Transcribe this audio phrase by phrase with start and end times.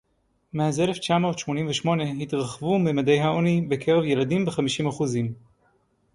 [0.53, 5.33] מאז אלף תשע מאות שמונים ושמונה התרחבו ממדי העוני בקרב ילדים בחמישים אחוזים